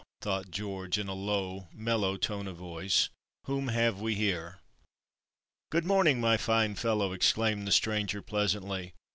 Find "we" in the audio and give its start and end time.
4.01-4.15